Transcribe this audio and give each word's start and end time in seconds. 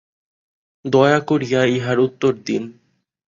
দয়া 0.85 1.19
করিয়া 1.21 1.61
ইহার 1.75 1.97
উত্তর 1.99 2.33
দিন। 2.45 2.63